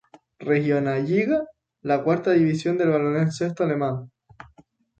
[0.39, 1.43] Regionalliga,
[1.83, 4.09] la cuarta división del baloncesto alemán.